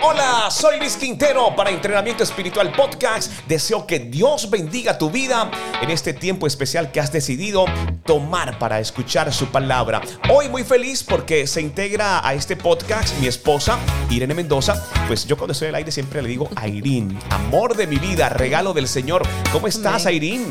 Hola, 0.00 0.48
soy 0.50 0.78
Luis 0.78 0.96
Quintero 0.96 1.54
para 1.56 1.70
Entrenamiento 1.70 2.22
Espiritual 2.22 2.70
Podcast. 2.72 3.32
Deseo 3.48 3.84
que 3.84 3.98
Dios 3.98 4.48
bendiga 4.48 4.96
tu 4.96 5.10
vida 5.10 5.50
en 5.82 5.90
este 5.90 6.12
tiempo 6.12 6.46
especial 6.46 6.92
que 6.92 7.00
has 7.00 7.10
decidido 7.10 7.64
tomar 8.04 8.58
para 8.60 8.78
escuchar 8.78 9.32
su 9.32 9.46
palabra. 9.46 10.00
Hoy 10.30 10.48
muy 10.48 10.62
feliz 10.62 11.02
porque 11.02 11.48
se 11.48 11.60
integra 11.60 12.26
a 12.26 12.34
este 12.34 12.54
podcast 12.54 13.18
mi 13.18 13.26
esposa, 13.26 13.76
Irene 14.08 14.34
Mendoza. 14.34 14.86
Pues 15.08 15.26
yo 15.26 15.36
cuando 15.36 15.52
estoy 15.52 15.68
al 15.68 15.74
aire 15.74 15.90
siempre 15.90 16.22
le 16.22 16.28
digo 16.28 16.48
Irene, 16.64 17.18
amor 17.30 17.76
de 17.76 17.88
mi 17.88 17.96
vida, 17.96 18.28
regalo 18.28 18.72
del 18.74 18.86
Señor. 18.86 19.22
¿Cómo 19.52 19.66
estás, 19.66 20.06
Irene? 20.06 20.46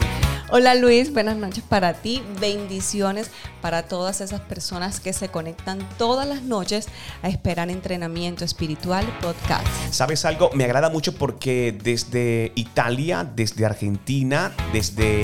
Hola 0.49 0.75
Luis, 0.75 1.11
buenas 1.11 1.35
noches 1.35 1.61
para 1.67 1.93
ti, 1.95 2.23
bendiciones 2.39 3.29
para 3.61 3.83
todas 3.83 4.21
esas 4.21 4.39
personas 4.39 5.01
que 5.01 5.11
se 5.11 5.27
conectan 5.27 5.79
todas 5.97 6.25
las 6.25 6.41
noches 6.41 6.87
a 7.21 7.27
esperar 7.27 7.69
entrenamiento 7.69 8.45
espiritual 8.45 9.05
podcast. 9.21 9.67
¿Sabes 9.91 10.23
algo? 10.23 10.49
Me 10.53 10.63
agrada 10.63 10.89
mucho 10.89 11.13
porque 11.15 11.77
desde 11.83 12.53
Italia, 12.55 13.29
desde 13.35 13.65
Argentina, 13.65 14.53
desde... 14.71 15.19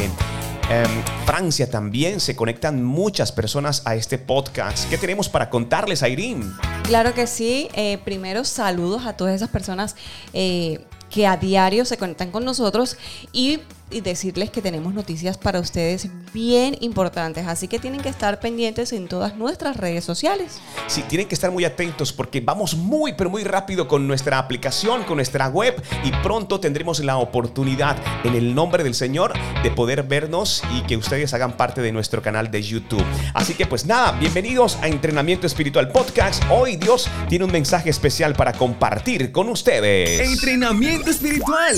em, 0.69 1.03
Francia 1.25 1.71
también 1.71 2.19
se 2.19 2.35
conectan 2.35 2.83
muchas 2.83 3.31
personas 3.31 3.81
a 3.85 3.95
este 3.95 4.17
podcast. 4.17 4.89
¿Qué 4.89 4.97
tenemos 4.97 5.29
para 5.29 5.49
contarles, 5.49 6.01
Irene? 6.01 6.45
Claro 6.83 7.13
que 7.13 7.27
sí, 7.27 7.69
eh, 7.75 7.97
primero 8.03 8.43
saludos 8.43 9.05
a 9.05 9.13
todas 9.13 9.33
esas 9.35 9.49
personas 9.49 9.95
eh, 10.33 10.85
que 11.09 11.27
a 11.27 11.37
diario 11.37 11.85
se 11.85 11.97
conectan 11.97 12.31
con 12.31 12.43
nosotros 12.43 12.97
y, 13.31 13.59
y 13.93 14.01
decirles 14.01 14.49
que 14.49 14.61
tenemos 14.61 14.93
noticias 14.93 15.37
para 15.37 15.59
ustedes 15.59 16.07
bien 16.33 16.75
importantes, 16.81 17.47
así 17.47 17.67
que 17.67 17.79
tienen 17.79 18.01
que 18.01 18.09
estar 18.09 18.39
pendientes 18.39 18.91
en 18.93 19.07
todas 19.07 19.35
nuestras 19.35 19.77
redes 19.77 20.03
sociales. 20.03 20.59
Sí, 20.87 21.03
tienen 21.07 21.27
que 21.27 21.35
estar 21.35 21.51
muy 21.51 21.63
atentos 21.65 22.11
porque 22.11 22.41
vamos 22.41 22.75
muy, 22.75 23.13
pero 23.13 23.29
muy 23.29 23.43
rápido 23.43 23.87
con 23.87 24.07
nuestra 24.07 24.39
aplicación, 24.39 25.03
con 25.03 25.17
nuestra 25.17 25.47
web 25.47 25.81
y 26.03 26.11
pronto 26.23 26.59
tendremos 26.59 26.99
la 26.99 27.17
oportunidad 27.17 27.97
en 28.23 28.35
el 28.35 28.55
nombre 28.55 28.83
del 28.83 28.95
Señor 28.95 29.33
de 29.61 29.71
poder 29.71 30.03
vernos 30.03 30.63
y 30.75 30.81
que 30.81 30.97
ustedes 30.97 31.33
hagan 31.33 31.55
parte 31.55 31.81
de 31.81 31.91
nuestro 31.91 32.21
canal 32.21 32.51
de 32.51 32.63
YouTube. 32.63 33.05
Así 33.33 33.53
que 33.53 33.65
pues 33.65 33.85
nada, 33.85 34.13
bienvenidos 34.13 34.77
a 34.81 34.87
Entrenamiento 34.87 35.47
Espiritual 35.47 35.89
Podcast. 35.89 36.43
Hoy 36.49 36.77
Dios 36.77 37.07
tiene 37.29 37.45
un 37.45 37.51
mensaje 37.51 37.89
especial 37.89 38.33
para 38.33 38.53
compartir 38.53 39.31
con 39.31 39.49
ustedes. 39.49 40.19
Entrenamiento 40.19 41.09
espiritual. 41.09 41.77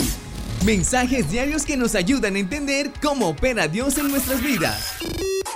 Mensajes 0.66 1.30
diarios 1.30 1.63
que 1.63 1.77
nos 1.77 1.94
ayudan 1.94 2.35
a 2.35 2.39
entender 2.39 2.91
cómo 2.99 3.27
opera 3.27 3.67
Dios 3.67 3.99
en 3.99 4.09
nuestras 4.09 4.41
vidas. 4.41 4.95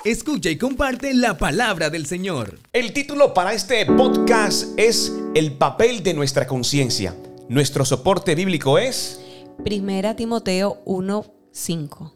Escucha 0.05 0.51
y 0.51 0.57
comparte 0.59 1.15
la 1.15 1.35
palabra 1.35 1.89
del 1.89 2.05
Señor. 2.05 2.59
El 2.73 2.93
título 2.93 3.33
para 3.33 3.53
este 3.53 3.87
podcast 3.87 4.67
es 4.77 5.11
El 5.33 5.53
papel 5.53 6.03
de 6.03 6.13
nuestra 6.13 6.45
conciencia. 6.45 7.15
Nuestro 7.47 7.85
soporte 7.85 8.35
bíblico 8.35 8.77
es... 8.77 9.19
Primera 9.63 10.15
Timoteo 10.15 10.83
1:5 10.85 12.13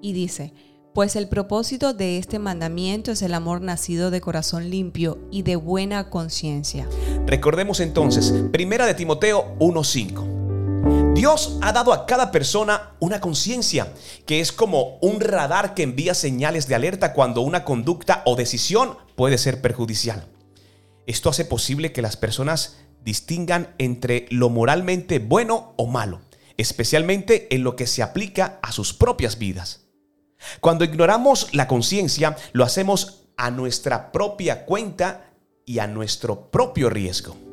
y 0.00 0.12
dice, 0.12 0.54
pues 0.94 1.16
el 1.16 1.28
propósito 1.28 1.92
de 1.92 2.18
este 2.18 2.38
mandamiento 2.38 3.10
es 3.10 3.20
el 3.22 3.34
amor 3.34 3.62
nacido 3.62 4.12
de 4.12 4.20
corazón 4.20 4.70
limpio 4.70 5.18
y 5.32 5.42
de 5.42 5.56
buena 5.56 6.08
conciencia. 6.08 6.88
Recordemos 7.26 7.80
entonces, 7.80 8.32
Primera 8.52 8.86
de 8.86 8.94
Timoteo 8.94 9.56
1:5. 9.58 10.35
Dios 11.16 11.56
ha 11.62 11.72
dado 11.72 11.94
a 11.94 12.04
cada 12.04 12.30
persona 12.30 12.90
una 13.00 13.22
conciencia, 13.22 13.90
que 14.26 14.40
es 14.40 14.52
como 14.52 14.98
un 15.00 15.20
radar 15.20 15.72
que 15.72 15.82
envía 15.82 16.12
señales 16.12 16.68
de 16.68 16.74
alerta 16.74 17.14
cuando 17.14 17.40
una 17.40 17.64
conducta 17.64 18.20
o 18.26 18.36
decisión 18.36 18.98
puede 19.14 19.38
ser 19.38 19.62
perjudicial. 19.62 20.28
Esto 21.06 21.30
hace 21.30 21.46
posible 21.46 21.90
que 21.90 22.02
las 22.02 22.18
personas 22.18 22.76
distingan 23.02 23.74
entre 23.78 24.26
lo 24.28 24.50
moralmente 24.50 25.18
bueno 25.18 25.72
o 25.78 25.86
malo, 25.86 26.20
especialmente 26.58 27.54
en 27.54 27.64
lo 27.64 27.76
que 27.76 27.86
se 27.86 28.02
aplica 28.02 28.58
a 28.62 28.70
sus 28.70 28.92
propias 28.92 29.38
vidas. 29.38 29.86
Cuando 30.60 30.84
ignoramos 30.84 31.48
la 31.54 31.66
conciencia, 31.66 32.36
lo 32.52 32.62
hacemos 32.62 33.22
a 33.38 33.50
nuestra 33.50 34.12
propia 34.12 34.66
cuenta 34.66 35.32
y 35.64 35.78
a 35.78 35.86
nuestro 35.86 36.50
propio 36.50 36.90
riesgo. 36.90 37.45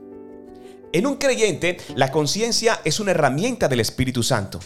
En 0.93 1.07
un 1.07 1.15
creyente, 1.15 1.77
la 1.95 2.11
conciencia 2.11 2.79
es 2.85 2.99
una 2.99 3.11
herramienta 3.11 3.67
del 3.67 3.79
Espíritu 3.79 4.21
Santo. 4.21 4.59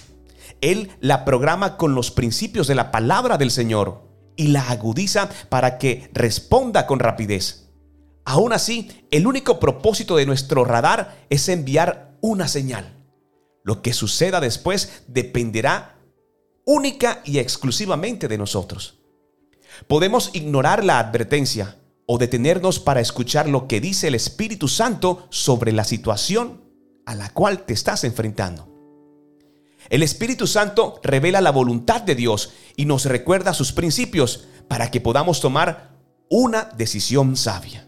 Él 0.59 0.91
la 0.99 1.23
programa 1.23 1.77
con 1.77 1.95
los 1.95 2.11
principios 2.11 2.67
de 2.67 2.75
la 2.75 2.91
palabra 2.91 3.37
del 3.37 3.49
Señor 3.49 4.03
y 4.35 4.49
la 4.49 4.69
agudiza 4.69 5.29
para 5.47 5.77
que 5.77 6.09
responda 6.11 6.85
con 6.85 6.99
rapidez. 6.99 7.69
Aún 8.25 8.51
así, 8.51 9.05
el 9.09 9.25
único 9.25 9.57
propósito 9.57 10.17
de 10.17 10.25
nuestro 10.25 10.65
radar 10.65 11.15
es 11.29 11.47
enviar 11.47 12.17
una 12.19 12.49
señal. 12.49 12.93
Lo 13.63 13.81
que 13.81 13.93
suceda 13.93 14.41
después 14.41 15.03
dependerá 15.07 15.95
única 16.65 17.21
y 17.23 17.39
exclusivamente 17.39 18.27
de 18.27 18.37
nosotros. 18.37 18.99
Podemos 19.87 20.31
ignorar 20.33 20.83
la 20.83 20.99
advertencia, 20.99 21.77
o 22.07 22.17
detenernos 22.17 22.79
para 22.79 23.01
escuchar 23.01 23.47
lo 23.47 23.67
que 23.67 23.79
dice 23.79 24.07
el 24.07 24.15
Espíritu 24.15 24.67
Santo 24.67 25.27
sobre 25.29 25.73
la 25.73 25.83
situación 25.83 26.61
a 27.05 27.13
la 27.13 27.29
cual 27.29 27.65
te 27.65 27.73
estás 27.73 28.03
enfrentando. 28.05 28.73
El 29.89 30.03
Espíritu 30.03 30.47
Santo 30.47 30.99
revela 31.03 31.41
la 31.41 31.51
voluntad 31.51 32.01
de 32.01 32.15
Dios 32.15 32.53
y 32.75 32.85
nos 32.85 33.05
recuerda 33.05 33.53
sus 33.53 33.73
principios 33.73 34.45
para 34.67 34.89
que 34.89 35.01
podamos 35.01 35.39
tomar 35.41 35.97
una 36.29 36.69
decisión 36.77 37.35
sabia. 37.35 37.87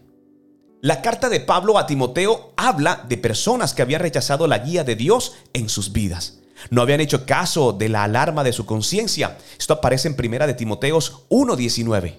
La 0.82 1.02
carta 1.02 1.28
de 1.28 1.40
Pablo 1.40 1.78
a 1.78 1.86
Timoteo 1.86 2.52
habla 2.56 3.04
de 3.08 3.18
personas 3.18 3.74
que 3.74 3.82
habían 3.82 4.00
rechazado 4.00 4.46
la 4.46 4.58
guía 4.58 4.84
de 4.84 4.96
Dios 4.96 5.34
en 5.52 5.68
sus 5.68 5.92
vidas. 5.92 6.40
No 6.70 6.82
habían 6.82 7.00
hecho 7.00 7.24
caso 7.24 7.72
de 7.72 7.88
la 7.88 8.04
alarma 8.04 8.44
de 8.44 8.52
su 8.52 8.66
conciencia. 8.66 9.38
Esto 9.58 9.74
aparece 9.74 10.08
en 10.08 10.16
Primera 10.16 10.46
de 10.46 10.54
Timoteos 10.54 11.26
1:19. 11.28 12.18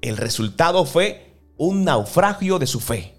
El 0.00 0.16
resultado 0.16 0.84
fue 0.84 1.27
un 1.58 1.84
naufragio 1.84 2.58
de 2.58 2.66
su 2.66 2.80
fe. 2.80 3.14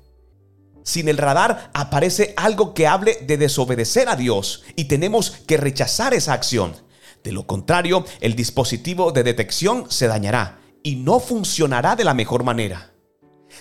Sin 0.84 1.08
el 1.08 1.18
radar 1.18 1.70
aparece 1.74 2.34
algo 2.36 2.74
que 2.74 2.88
hable 2.88 3.18
de 3.28 3.38
desobedecer 3.38 4.10
a 4.10 4.16
Dios 4.16 4.64
y 4.76 4.86
tenemos 4.86 5.32
que 5.46 5.58
rechazar 5.58 6.14
esa 6.14 6.34
acción. 6.34 6.74
De 7.24 7.32
lo 7.32 7.46
contrario, 7.46 8.06
el 8.22 8.36
dispositivo 8.36 9.12
de 9.12 9.24
detección 9.24 9.86
se 9.92 10.08
dañará 10.08 10.60
y 10.82 10.96
no 10.96 11.20
funcionará 11.20 11.96
de 11.96 12.06
la 12.06 12.14
mejor 12.14 12.44
manera. 12.44 12.94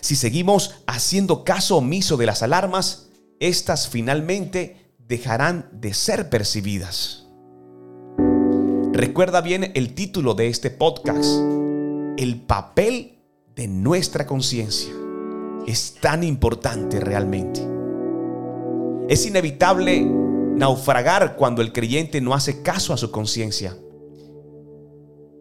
Si 0.01 0.17
seguimos 0.17 0.77
haciendo 0.87 1.45
caso 1.45 1.79
omiso 1.79 2.17
de 2.17 2.27
las 2.27 2.43
alarmas, 2.43 3.09
estas 3.41 3.89
finalmente 3.89 4.95
dejarán 4.99 5.69
de 5.73 5.95
ser 5.95 6.31
percibidas. 6.31 7.27
Recuerda 8.93 9.41
bien 9.41 9.73
el 9.75 9.95
título 9.95 10.35
de 10.35 10.49
este 10.49 10.71
podcast, 10.71 11.29
el 12.17 12.41
papel 12.47 13.18
de 13.59 13.67
nuestra 13.67 14.25
conciencia 14.25 14.93
es 15.67 15.97
tan 16.01 16.23
importante 16.23 17.01
realmente. 17.01 17.61
Es 19.09 19.27
inevitable 19.27 20.01
naufragar 20.01 21.35
cuando 21.35 21.61
el 21.61 21.73
creyente 21.73 22.21
no 22.21 22.35
hace 22.35 22.63
caso 22.63 22.95
a 22.95 22.97
su 22.97 23.11
conciencia 23.11 23.77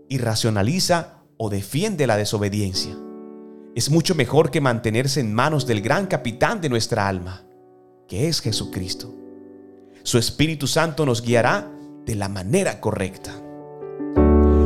y 0.09 0.17
racionaliza 0.17 1.21
o 1.37 1.51
defiende 1.51 2.07
la 2.07 2.17
desobediencia. 2.17 2.97
Es 3.75 3.91
mucho 3.91 4.15
mejor 4.15 4.49
que 4.49 4.61
mantenerse 4.61 5.19
en 5.19 5.31
manos 5.31 5.67
del 5.67 5.81
gran 5.81 6.07
capitán 6.07 6.59
de 6.59 6.69
nuestra 6.69 7.07
alma, 7.07 7.45
que 8.07 8.27
es 8.27 8.41
Jesucristo. 8.41 9.13
Su 10.01 10.17
Espíritu 10.17 10.65
Santo 10.65 11.05
nos 11.05 11.21
guiará 11.21 11.71
de 12.03 12.15
la 12.15 12.29
manera 12.29 12.81
correcta. 12.81 13.43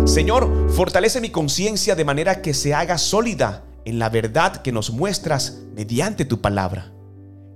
Señor, 0.06 0.70
fortalece 0.72 1.22
mi 1.22 1.30
conciencia 1.30 1.96
de 1.96 2.06
manera 2.06 2.42
que 2.42 2.54
se 2.54 2.74
haga 2.74 2.98
sólida 2.98 3.64
en 3.86 4.00
la 4.00 4.10
verdad 4.10 4.62
que 4.62 4.72
nos 4.72 4.92
muestras 4.92 5.60
mediante 5.76 6.26
tu 6.26 6.42
palabra. 6.42 6.92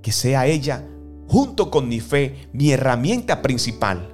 Que 0.01 0.11
sea 0.11 0.45
ella, 0.45 0.83
junto 1.27 1.71
con 1.71 1.87
mi 1.89 1.99
fe, 1.99 2.47
mi 2.53 2.71
herramienta 2.71 3.41
principal 3.41 4.13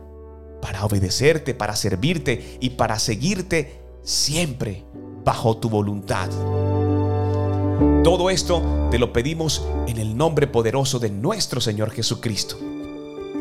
para 0.62 0.86
obedecerte, 0.86 1.54
para 1.54 1.75
servirte 1.75 2.57
y 2.60 2.72
para 2.72 3.00
seguirte 3.00 3.81
siempre 4.04 4.86
bajo 5.25 5.57
tu 5.57 5.69
voluntad. 5.69 6.30
Todo 8.04 8.30
esto 8.30 8.88
te 8.89 9.00
lo 9.00 9.12
pedimos 9.12 9.66
en 9.88 9.98
el 9.98 10.16
nombre 10.16 10.48
poderoso 10.48 11.00
de 11.00 11.10
nuestro 11.10 11.60
Señor 11.62 11.92
Jesucristo. 11.92 12.57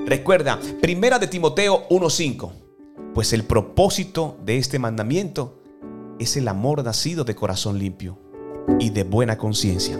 Recuerda, 0.06 0.58
primera 0.80 1.18
de 1.18 1.28
Timoteo 1.28 1.86
1:5 1.90 2.69
pues 3.14 3.32
el 3.32 3.44
propósito 3.44 4.38
de 4.44 4.58
este 4.58 4.78
mandamiento 4.78 5.60
es 6.18 6.36
el 6.36 6.48
amor 6.48 6.84
nacido 6.84 7.24
de 7.24 7.34
corazón 7.34 7.78
limpio 7.78 8.18
y 8.78 8.90
de 8.90 9.04
buena 9.04 9.36
conciencia. 9.38 9.98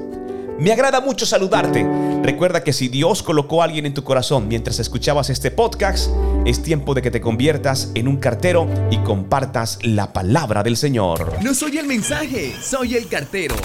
Me 0.59 0.73
agrada 0.73 1.01
mucho 1.01 1.25
saludarte. 1.25 1.87
Recuerda 2.23 2.63
que 2.63 2.75
si 2.75 2.89
Dios 2.89 3.23
colocó 3.23 3.63
a 3.63 3.65
alguien 3.65 3.87
en 3.87 3.95
tu 3.95 4.05
corazón 4.05 4.47
mientras 4.47 4.79
escuchabas 4.79 5.31
este 5.31 5.51
podcast, 5.51 6.11
es 6.45 6.63
tiempo 6.63 6.93
de 6.93 7.01
que 7.01 7.11
te 7.11 7.23
conviertas 7.23 7.91
en 7.95 8.07
un 8.07 8.19
cartero 8.19 8.69
y 8.91 8.99
compartas 8.99 9.79
la 9.83 10.13
palabra 10.13 10.63
del 10.63 10.77
Señor. 10.77 11.43
No 11.43 11.55
soy 11.55 11.79
el 11.79 11.87
mensaje, 11.87 12.55
soy 12.63 12.97
el 12.97 13.09
cartero. 13.09 13.57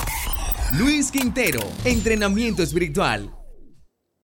Luis 0.78 1.12
Quintero, 1.12 1.60
entrenamiento 1.84 2.64
espiritual. 2.64 3.35